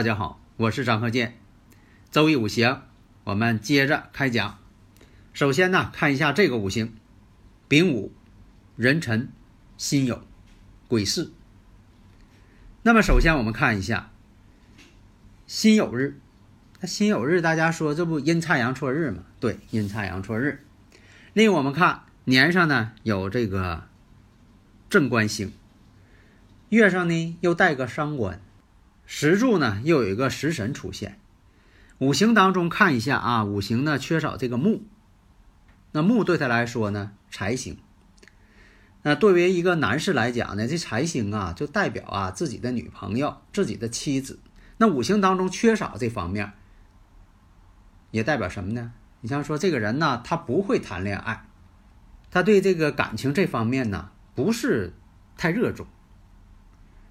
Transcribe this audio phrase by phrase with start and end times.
[0.00, 1.36] 大家好，我是张鹤剑。
[2.10, 2.80] 周易五行，
[3.24, 4.58] 我们接着开讲。
[5.34, 6.94] 首先呢，看一下这个五行：
[7.68, 8.10] 丙午、
[8.76, 9.28] 壬辰、
[9.76, 10.20] 辛酉、
[10.88, 11.32] 癸巳。
[12.80, 14.10] 那么首先我们看一下
[15.46, 16.18] 辛酉日，
[16.80, 19.24] 那辛酉日大家说这不阴差阳错日吗？
[19.38, 20.64] 对，阴差阳错日。
[21.34, 23.86] 另我们看年上呢有这个
[24.88, 25.52] 正官星，
[26.70, 28.40] 月上呢又带个伤官，
[29.12, 31.18] 石柱呢又有一个食神出现。
[31.98, 34.84] 五行当中看一下啊，五行呢缺少这个木，
[35.90, 37.76] 那木对他来说呢财星。
[39.02, 44.38] 那对于一个男士来讲呢，这财星啊，就代表啊自己的女朋友、自己的妻子。
[44.76, 46.52] 那五行当中缺少这方面，
[48.12, 48.92] 也代表什么呢？
[49.22, 51.48] 你像说这个人呢，他不会谈恋爱，
[52.30, 54.92] 他对这个感情这方面呢，不是
[55.36, 55.84] 太热衷。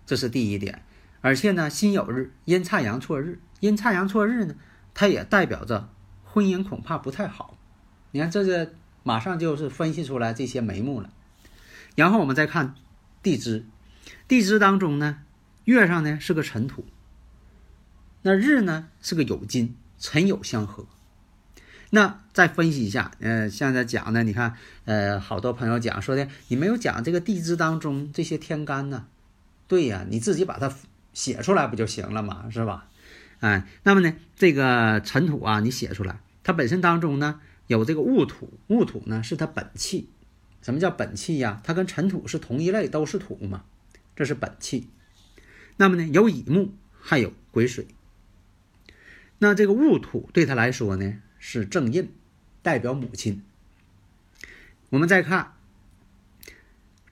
[0.05, 0.81] 这是第一点。
[1.21, 4.55] 而且呢，辛酉日阴差阳错日，阴差阳错日呢，
[4.93, 5.89] 它也代表着
[6.23, 7.57] 婚姻恐怕不太好。
[8.11, 11.09] 你看这个马上就是分析出来这些眉目了。
[11.95, 12.75] 然后我们再看
[13.21, 13.65] 地支，
[14.27, 15.19] 地支当中呢，
[15.65, 16.85] 月上呢是个辰土，
[18.21, 20.85] 那日呢是个酉金，辰酉相合。
[21.91, 24.53] 那再分析一下，呃，现在讲的，你看，
[24.85, 29.07] 呃，好多朋友讲说的，你没有讲这个地支当中这些天干呢？
[29.67, 30.71] 对呀，你自己把它
[31.19, 32.87] 写出来不就行了嘛，是吧？
[33.41, 40.07] 哎，那么呢，这个尘土啊，你写出来，它本身当中呢有这个戊土，戊土呢是它本气。
[40.61, 41.59] 什么叫本气呀？
[41.61, 43.65] 它跟尘土是同一类，都是土嘛，
[44.15, 44.87] 这是本气。
[45.75, 47.87] 那么呢，有乙木，还有癸水。
[49.39, 52.13] 那这个戊土对他来说呢是正印，
[52.61, 53.43] 代表母亲。
[54.91, 55.55] 我们再看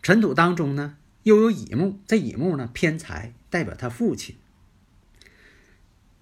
[0.02, 0.96] 尘土当中呢
[1.28, 4.38] 又有乙木，这乙木呢偏财，代表他父亲。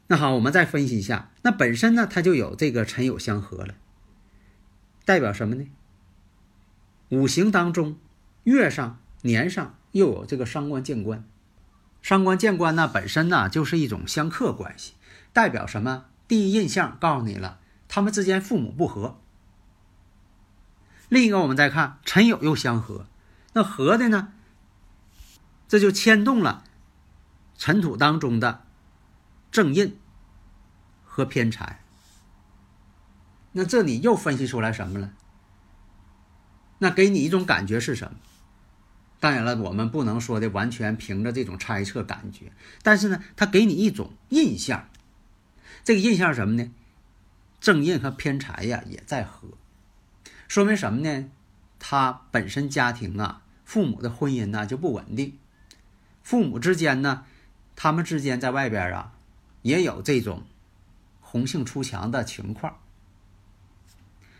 [0.07, 3.75] 那好，我们再分析一下，那本身呢它就有这个辰酉相合了，
[5.05, 5.67] 代表什么呢？
[7.09, 7.99] 五行当中，
[8.45, 11.23] 月上、年上又有这个伤官见官，
[12.01, 14.93] 伤官见官呢本身呢就是一种相克关系，
[15.31, 16.05] 代表什么？
[16.27, 19.21] 第一印象告诉你了，他们之间父母不和。
[21.09, 23.05] 另一个我们再看辰酉又相合，
[23.53, 24.33] 那合的呢，
[25.75, 26.63] 这就牵动了
[27.57, 28.63] 尘土当中的
[29.51, 29.99] 正印
[31.03, 31.81] 和偏财。
[33.51, 35.11] 那这里又分析出来什么了？
[36.77, 38.17] 那给你一种感觉是什么？
[39.19, 44.87] 当然了，我们不能说的完全凭着这种猜测感觉，但是呢，它给你一种印象。
[45.83, 46.71] 这个印象是什么呢？
[47.59, 49.49] 正印和偏财呀也在合，
[50.47, 51.29] 说明什么呢？
[51.77, 55.37] 他本身家庭啊，父母的婚姻呢就不稳定，
[56.25, 57.23] 父母之间呢，
[57.75, 59.13] 他们之间在外边啊
[59.61, 60.43] 也有这种
[61.21, 62.79] 红杏出墙的情况。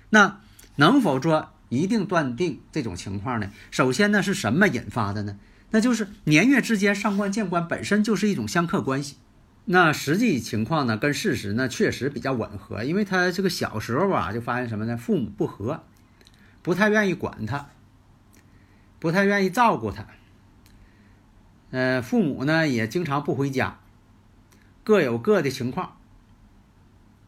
[0.10, 0.42] 那
[0.76, 1.52] 能否说？
[1.70, 3.52] 一定断定这种情况呢？
[3.72, 5.38] 首先呢，是什么引发的呢？
[5.72, 9.18] 那就是年月之间上官见官本身就是一种相克关系。
[9.66, 12.84] 那实际情况呢，跟事实呢确实比较吻合。
[12.84, 14.96] 因为他这个小时候啊，就发现什么呢？
[14.98, 15.84] 父母不和，
[16.62, 17.70] 不太愿意管他，
[19.00, 20.06] 不太愿意照顾他。
[21.76, 23.80] 呃，父母呢也经常不回家，
[24.86, 25.98] 各有各的情况。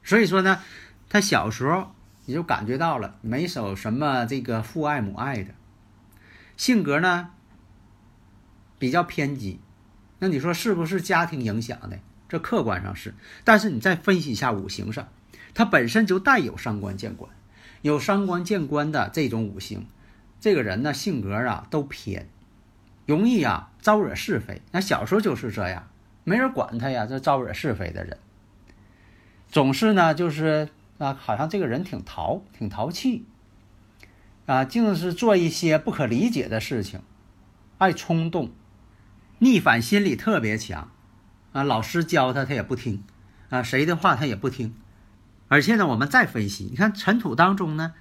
[0.03, 0.61] 所以说呢，
[1.09, 1.91] 他小时候。
[2.29, 5.55] 你就感觉到了没有什么这个父爱母爱的
[6.57, 7.29] 性格呢，
[8.77, 9.61] 比较偏激。
[10.19, 11.97] 那你说是不是家庭影响的？
[12.27, 13.13] 这客观上是。
[13.45, 15.07] 但是你再分析一下五行上，
[15.53, 17.31] 它本身就带有伤官见官，
[17.81, 19.87] 有伤官见官的这种五行，
[20.41, 22.27] 这个人呢性格啊都偏，
[23.07, 24.61] 容易啊招惹是非。
[24.71, 25.89] 那小时候就是这样，
[26.23, 28.19] 没人管他呀，这招惹是非的人，
[29.49, 30.69] 总是呢就是。
[30.99, 33.27] 啊，好像这个人挺淘，挺淘气，
[34.47, 37.01] 啊，净是做一些不可理解的事情，
[37.77, 38.49] 爱冲动，
[39.37, 40.89] 逆反心理特别强，
[41.51, 43.03] 啊，老师教他他也不听，
[43.49, 44.73] 啊，谁的话他也不听，
[45.49, 47.93] 而且呢，我们再分析，你看尘土当中呢，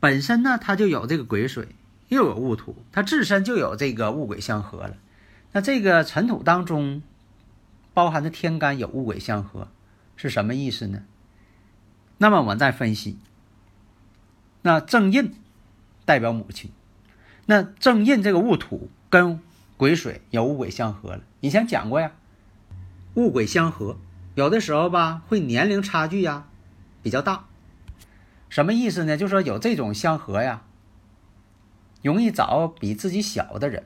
[0.00, 1.68] 本身呢它就有这个癸水，
[2.12, 4.96] 又有戊土，它自身就有这个戊癸相合了。
[5.52, 7.02] 那这个尘土当中
[7.94, 9.68] 包含的天干有戊癸相合，
[10.16, 11.04] 是什么意思呢？
[12.18, 13.18] 那么我们再分析，
[14.60, 15.34] 那正印
[16.04, 16.70] 代表母亲，
[17.46, 19.40] 那正印这个戊土跟
[19.76, 21.22] 癸水有戊癸相合了。
[21.40, 22.12] 以前讲过呀，
[23.14, 23.96] 戊癸相合，
[24.34, 26.46] 有的时候吧会年龄差距呀。
[27.02, 27.46] 比较大，
[28.48, 29.16] 什么意思呢？
[29.16, 30.62] 就是说有这种相合呀，
[32.02, 33.84] 容易找比自己小的人。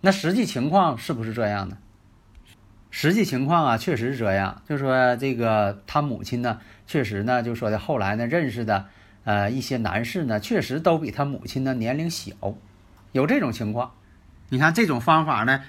[0.00, 1.76] 那实际情况是不是这样呢？
[2.90, 4.62] 实际情况啊，确实是这样。
[4.68, 8.86] 就说这个他母亲呢，确实呢，就说的后来呢认识的
[9.24, 12.32] 呃一些男士呢，确实都比他母亲呢年龄小，
[13.12, 13.92] 有这种情况。
[14.48, 15.62] 你看这种方法呢。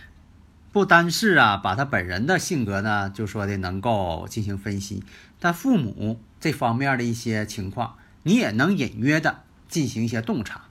[0.74, 5.04] 不单是啊，把他本人的性格呢，就说的能够进行分析，
[5.40, 10.62] 但父母这方面的一些情况，你也能隐约的进行一些洞察，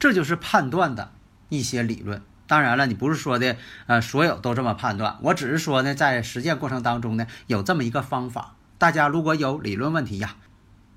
[0.00, 1.12] 这就是判断的
[1.48, 2.20] 一些理论。
[2.48, 3.56] 当然了，你不是说的
[3.86, 8.56] 呃所有都这么判断，我只是说呢，在实践过程当中呢，有这么一个方法。
[8.78, 10.34] 大家如果有理论问题呀，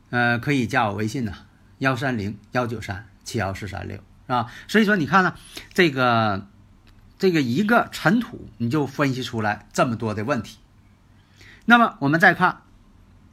[0.10, 1.34] 呃，可以加我微信呢，
[1.78, 4.48] 幺三零幺九三七幺四三六，是吧？
[4.68, 5.36] 所以说你看呢，
[5.72, 6.48] 这个。
[7.20, 10.58] 这个一个尘土，你就分析出来这么多的问题。
[11.64, 12.64] 那么我们再看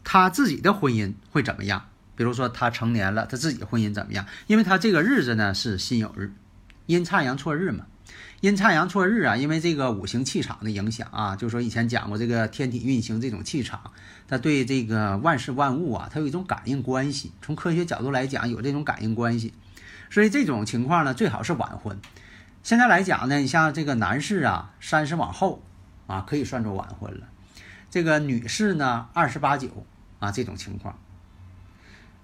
[0.04, 1.86] 他自己的婚姻会怎么样？
[2.20, 4.26] 比如说他成年了，他自己婚姻怎么样？
[4.46, 6.30] 因为他这个日子呢是辛酉日，
[6.84, 7.86] 阴差阳错日嘛。
[8.42, 13.92] 阴差阳错日啊，因为这个五行气场的影响啊，就说以前讲过这个天体运行这种气场，
[14.28, 17.32] 它对这个万事万物啊，它有一种感应关系。
[17.40, 19.54] 从科学角度来讲，有这种感应关系，
[20.10, 21.98] 所以这种情况呢，最好是晚婚。
[22.62, 25.62] 现在来讲呢，你像这个男士啊，三十往后
[26.06, 27.26] 啊，可以算作晚婚了。
[27.88, 29.86] 这个女士呢，二十八九
[30.18, 30.98] 啊，这种情况，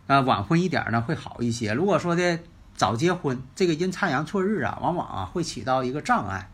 [0.06, 1.72] 啊，晚婚一点呢会好一些。
[1.72, 2.38] 如果说的
[2.74, 6.48] 早结婚，这个阴差阳错日啊，往往啊会起到一个障碍。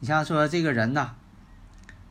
[0.00, 1.14] 你像说这个人呢，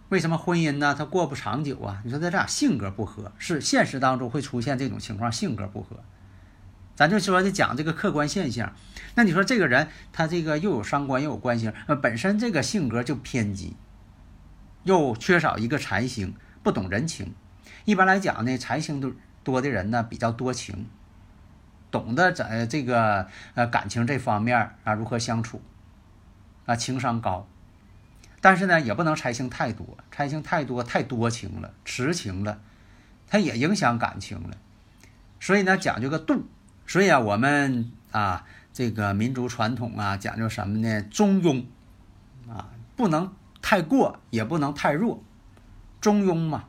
[0.09, 2.01] 为什么婚姻呢他过不长久啊？
[2.03, 5.97] 你说他俩性格不合，是现实当中会出现这种情况，性格不合。
[6.95, 8.73] 咱就说的讲这个客观现象，
[9.13, 13.75] 那你说这个人他这个又有伤官又有官星，呃，本身这个性格就偏激，
[14.83, 16.33] 又缺少一个财星，
[16.63, 17.35] 不懂人情。
[17.85, 19.11] 一般来讲呢，财星多
[19.47, 20.87] 多的人呢比较多情，
[21.89, 25.61] 懂得在这个呃感情这方面啊如何相处，
[26.65, 27.47] 啊情商高，
[28.41, 32.59] 但是呢也不能财星太多，财星太多太多情了，痴情了，
[33.25, 34.57] 它也影响感情了。
[35.39, 36.45] 所以呢讲究个度。
[36.85, 41.01] 所以啊，我们啊，这个民族传统啊，讲究什么呢？
[41.03, 41.63] 中庸
[42.49, 45.23] 啊，不能太过，也不能太弱，
[46.01, 46.65] 中庸嘛。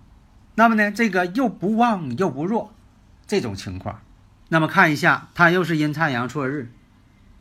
[0.58, 2.74] 那么呢，这个又不旺又不弱，
[3.28, 4.00] 这种情况。
[4.48, 6.72] 那么看一下，它又是阴差阳错日，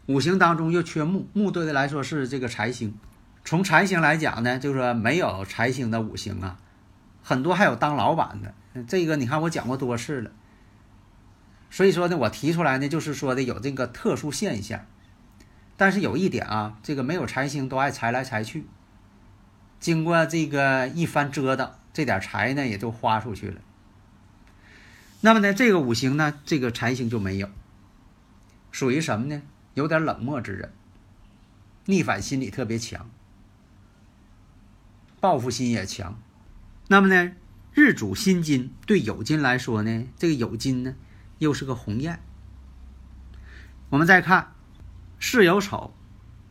[0.05, 2.93] 五行当中又缺木，木对的来说是这个财星。
[3.43, 6.59] 从财星来讲呢，就是说没有财星的五行啊，
[7.23, 8.83] 很多还有当老板的。
[8.83, 10.29] 这个你看我讲过多次了。
[11.71, 14.81] 所以说呢，我提出来呢，就是说的有这个特殊现象，
[15.75, 18.67] 但是有一点啊，这个没有财星都爱财来财去，
[19.79, 23.61] 经过这个一番折腾，这点财呢也就花出去了。
[25.21, 27.49] 那么呢，这个五行呢，这个财星就没有，
[28.71, 29.41] 属于什么呢？
[29.73, 30.71] 有点冷漠之人，
[31.85, 33.09] 逆反心理特别强，
[35.19, 36.19] 报复心也强。
[36.87, 37.31] 那么呢，
[37.73, 40.95] 日主辛金对酉金来说呢，这个酉金呢。
[41.39, 42.19] 又是个鸿雁。
[43.91, 44.55] 我们再看
[45.19, 45.93] 巳酉丑，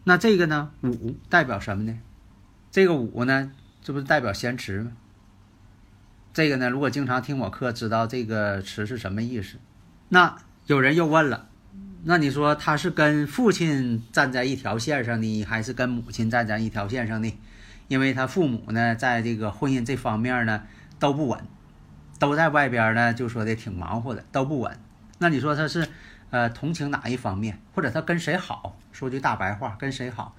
[0.04, 0.70] 那这个呢？
[0.84, 1.98] 午代表什么呢？
[2.76, 4.92] 这个五呢，这不是代表咸池吗？
[6.34, 9.56] 这个呢，如果经常听我课，知道这个词是什么意思。
[10.10, 11.48] 那有人又问了，
[12.04, 17.38] 那你说他是跟父亲站在一条线上呢，还是跟母亲站在一条线上呢？
[17.88, 20.64] 因为他父母呢，在这个婚姻这方面呢，
[20.98, 21.40] 都不稳。
[22.18, 24.78] 都在外边呢，就说的挺忙活的，都不稳。
[25.18, 25.88] 那你说他是，
[26.28, 28.78] 呃，同情哪一方面，或者他跟谁好？
[28.92, 30.36] 说句大白话，跟谁好？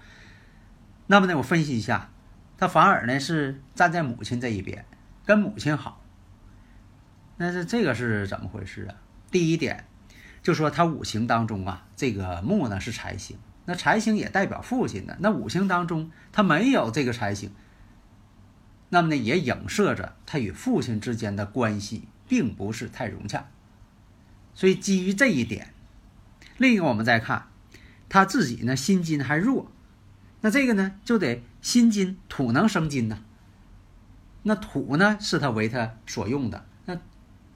[1.08, 2.12] 那么呢，我分析一下，
[2.58, 4.86] 他反而呢是站在母亲这一边，
[5.26, 6.04] 跟母亲好。
[7.38, 8.96] 那是这个是怎么回事啊？
[9.30, 9.86] 第一点，
[10.42, 15.16] 就说他五行当中啊，这个木呢是财星，那财星也代表父亲呢。
[15.20, 17.52] 那五行当中他没有这个财星。
[18.90, 23.48] 那么呢，也影射着他与父亲之间的关系并不是太融洽，
[24.54, 25.74] 所以基于这一点，
[26.58, 27.48] 另一个我们再看
[28.08, 29.70] 他自己呢，心金还弱，
[30.48, 33.18] 那这个呢就得心金土能生金呐，
[34.44, 36.98] 那土呢是他为他所用的，那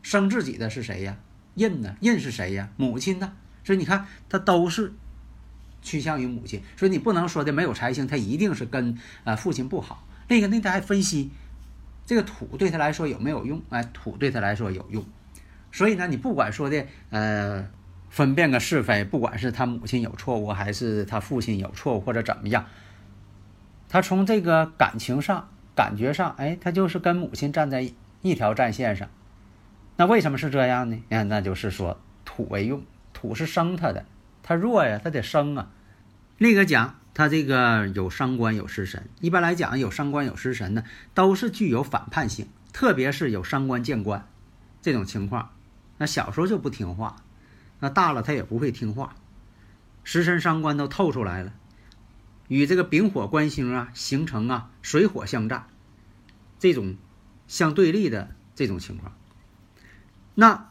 [0.02, 1.16] 生自己的是谁呀？
[1.56, 1.96] 印呢？
[2.02, 2.68] 印是谁呀？
[2.76, 3.32] 母亲呢？
[3.64, 4.92] 所以你看，他都是
[5.82, 6.62] 趋向于母亲。
[6.76, 10.06] 所以你不能说的没有财星，他一定是跟呃父亲不好。
[10.28, 11.32] 那个，那他还分析
[12.06, 13.62] 这个土对他来说有没有用？
[13.70, 15.06] 哎，土对他来说有用。
[15.72, 17.66] 所以呢，你不管说的呃
[18.12, 22.66] 分辨个是非，不管是他母亲有错误，还是他父亲有错误，或者怎么样，
[23.88, 27.90] 他从这个感情上、感觉上，哎，他就是跟母亲站在
[28.22, 29.08] 一条战线上。
[29.96, 31.02] 那为什么是这样呢？
[31.10, 34.06] 啊，那就是说土为用，土是生他的，
[34.44, 35.72] 他弱呀，他得生啊。
[36.38, 44.28] 那个讲他这个有伤官有食神，一般来讲有伤官有食神呢，都是具有反叛性，特别是有伤官见官
[44.82, 45.52] 这种情况，
[45.98, 47.16] 那小时候就不听话，
[47.82, 49.16] 那大了他也不会听话，
[50.06, 51.52] 食神伤官都透出来了，
[52.48, 55.68] 与这个丙火官星啊形成啊水火相战，
[56.60, 56.96] 这种
[57.48, 59.14] 相对立的这种情况。
[60.36, 60.70] 那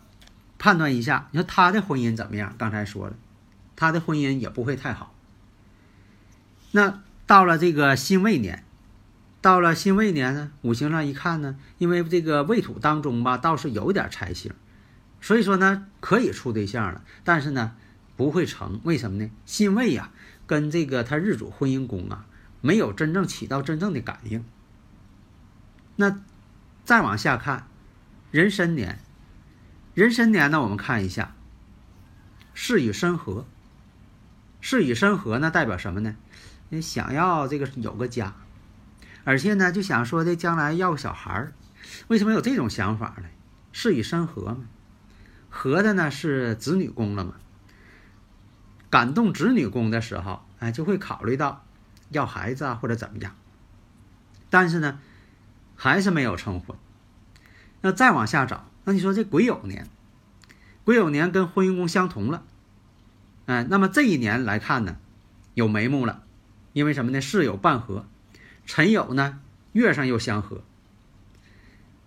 [0.59, 2.55] 判断一下，你说他的婚姻怎么样？
[2.57, 3.17] 刚才说了，
[3.77, 5.13] 他的婚姻也不会太好。
[6.71, 8.65] 那到了这个辛未年，
[9.41, 14.53] 到了辛未年呢，五行上一看呢，因为这个未土当中吧，倒是有点财星，
[15.21, 17.05] 所以说呢，可以处对象了。
[17.25, 17.77] 但是呢，
[18.17, 19.31] 不会成，为什么呢？
[19.45, 20.11] 辛未呀，
[20.47, 22.27] 跟这个他日主婚姻宫啊，
[22.61, 24.45] 没有真正起到真正的感应。
[25.97, 26.21] 那
[26.85, 27.67] 再往下看，
[28.31, 28.99] 壬申年。
[29.95, 31.35] 壬申年呢，我们看一下，
[32.55, 33.47] 事与申合。
[34.61, 36.17] 事与申合呢，代表什么呢？
[36.69, 38.35] 你想要这个有个家，
[39.25, 41.53] 而且呢，就想说的将来要个小孩儿。
[42.09, 43.25] 为什么有这种想法呢？
[43.73, 44.69] 事与申合嘛，
[45.51, 47.35] 合的呢是子女宫了嘛。
[48.89, 51.65] 感动子女宫的时候，哎，就会考虑到
[52.11, 53.37] 要孩子啊，或者怎么样。
[54.49, 54.99] 但是呢，
[55.77, 56.77] 还是没有成婚。
[57.83, 58.69] 那再往下找。
[58.85, 59.87] 那你说这癸酉年，
[60.85, 62.43] 癸酉年跟婚姻宫相同了，
[63.47, 64.97] 哎，那么这一年来看呢，
[65.55, 66.25] 有眉目了，
[66.73, 67.21] 因为什么呢？
[67.21, 68.07] 巳酉半合，
[68.67, 69.41] 辰酉呢
[69.73, 70.63] 月上又相合，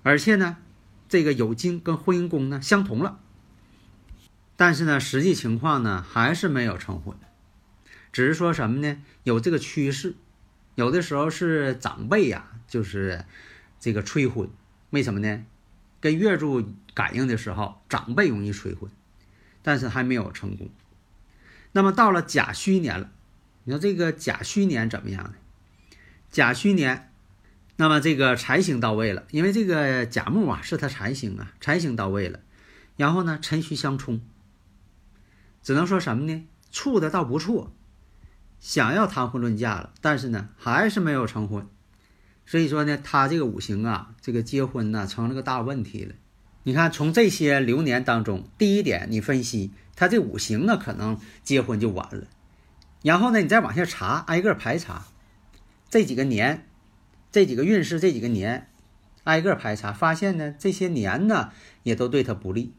[0.01, 0.57] 而且呢，
[1.07, 3.19] 这个酉金跟婚姻宫呢相同了，
[4.55, 7.17] 但是呢，实际情况呢还是没有成婚，
[8.11, 9.01] 只是说什么呢？
[9.23, 10.15] 有这个趋势，
[10.75, 13.25] 有的时候是长辈呀，就是
[13.79, 14.49] 这个催婚，
[14.91, 15.45] 为什么呢？
[15.99, 18.91] 跟月柱感应的时候，长辈容易催婚，
[19.61, 20.69] 但是还没有成功。
[21.71, 23.09] 那么到了甲戌年了，
[23.63, 25.33] 你说这个甲戌年怎么样呢？
[26.29, 27.11] 甲戌年，
[27.77, 32.39] 那么这个财星到位了，因为这个甲木啊是他财星啊，财星到位了。
[32.97, 34.21] 然后呢，辰戌相冲，
[35.63, 36.45] 只能说什么呢？
[36.71, 37.71] 处的倒不错，
[38.59, 41.67] 想要谈婚论嫁了，但是呢，还是没有成婚。
[42.45, 46.13] 所以说呢，他这个五行啊，这个结婚呢成了个大问题了。
[46.63, 52.27] 你看，从这些流年当中，第一点你分析他这五行呢，可能结婚就晚了。
[53.01, 55.05] 然后呢，你再往下查，挨个排查
[55.89, 56.67] 这几个年，
[57.31, 58.69] 这几个运势，这几个年，
[59.25, 61.51] 挨个排查，发现呢，这些年呢
[61.83, 62.73] 也都对他不利。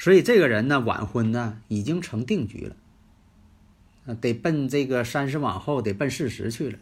[0.00, 2.72] 所以这个人呢，晚婚呢已经成定局
[4.06, 6.78] 了，得奔这个三十往后，得奔四十去了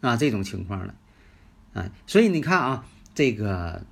[0.00, 0.96] 啊，这种情况了。
[1.72, 3.86] 哎，所以你看啊，这个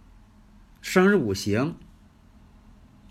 [0.82, 1.76] 生日五行，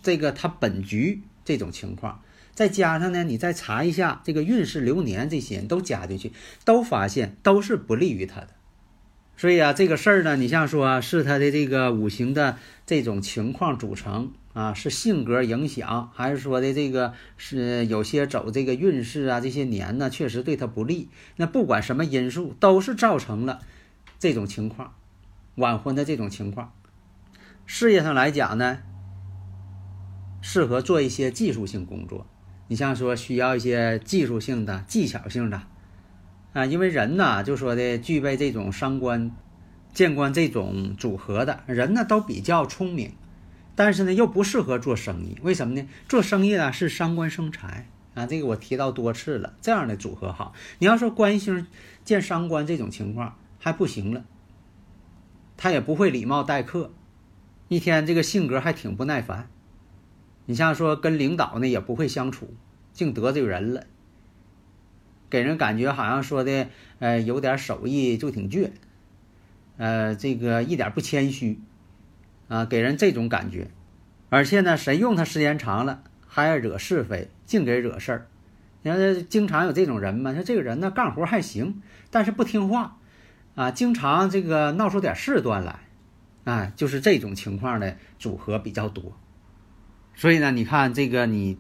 [0.04, 2.22] 这个他本局这种情况，
[2.54, 6.34] 再加上呢，你再查一下这个运势流年这些都加进去，
[6.66, 8.50] 都发现都是不利于他的。
[9.38, 21.10] 所以啊，这个事儿呢，你像说是他的这个五行的这种情况组成啊，是性格影响，还是说的这个是有些走这个运势啊，这些年呢确实对他不利。
[21.36, 23.60] 那不管什么因素，都是造成了。
[24.18, 24.96] 这种情况，
[25.58, 26.74] 晚婚的这种情况，
[27.68, 28.80] 事业上来讲呢，
[30.42, 32.26] 适合做一些技术性工作。
[32.68, 35.62] 你像说需要一些技术性的、技巧性的
[36.54, 39.30] 啊，因为人呢，就说的具备这种伤官、
[39.94, 43.12] 见官这种组合的人呢，都比较聪明，
[43.78, 45.38] 但是呢，又不适合做生意。
[45.42, 45.88] 为什么呢？
[46.10, 49.54] 做生意呢是伤官生财啊，这个我提到多次了。
[49.62, 50.54] 这样的组合好。
[50.80, 51.66] 你要说官星
[52.04, 53.38] 见伤官这种情况。
[53.60, 54.24] 还不行了，
[55.58, 56.94] 他也不会礼貌待客，
[57.68, 59.50] 一天这个性格还挺不耐烦。
[60.46, 62.54] 你像说跟领导呢也不会相处，
[62.94, 63.88] 净得罪人了，
[65.30, 66.70] 给人感觉好像说的
[67.00, 68.70] 呃有点手艺就挺倔，
[69.78, 71.60] 呃这个一点不谦虚，
[72.48, 73.70] 啊给人这种感觉。
[74.30, 78.28] 而且呢，谁用他时间长了，还爱惹是非，净给惹事儿。
[78.82, 82.98] 你看经常有这种人嘛，说这个人呢干活还行，但是不听话。
[83.56, 85.80] 啊，经常这个闹出点事端来，
[86.44, 89.18] 哎，就是这种情况的组合比较多。
[90.14, 91.58] 所以呢，你看这个你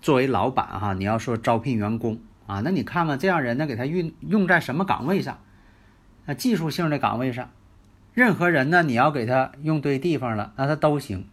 [0.00, 5.38] 作为老板哈，你要说招聘员工啊，那你看看这样人呢，给他用用在什么岗位上？
[6.26, 7.50] 啊技术性的岗位上，
[8.12, 11.26] 任何人呢，你要给他用对地方了，那他都行。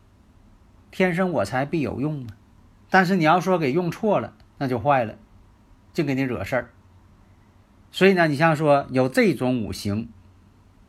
[0.92, 2.28] 天生我材必有用嘛。
[2.90, 5.16] 但是你要说给用错了，那就坏了，
[5.92, 6.70] 净给你惹事儿。
[7.92, 10.08] 所以呢，你像说有这种五行，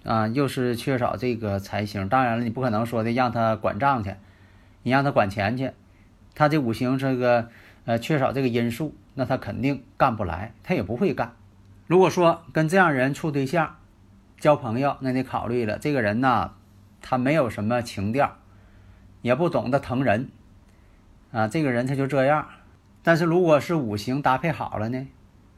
[0.04, 4.14] 啊，又是缺少这个财星，当然了，你不可能说的让他管账去，
[4.82, 5.72] 你让他管钱去，
[6.34, 7.48] 他这五行这个
[7.86, 11.34] 呃缺少这个因素，那他肯定干不来，他也不会干。
[11.86, 13.77] 如果说跟这样人处对象、
[14.38, 16.54] 交朋友，那得考虑了，这个人呢，
[17.00, 18.38] 他没有什么情调，
[19.20, 20.30] 也不懂得疼人。
[21.32, 22.48] 啊，这个人他就这样，
[23.02, 25.08] 但是如果是五行搭配好了呢，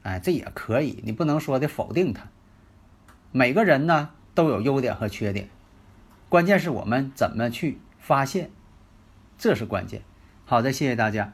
[0.03, 2.23] 哎，这也可以，你不能说的否定他。
[3.31, 5.47] 每个人呢都有优点和缺点，
[6.27, 8.49] 关键是我们怎么去发现，
[9.37, 10.01] 这是关键。
[10.43, 11.33] 好的，谢谢大家。